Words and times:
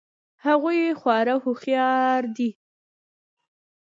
هغوی 0.45 0.79
خورا 0.99 1.35
هوښیار 1.43 2.21
دي 2.35 2.49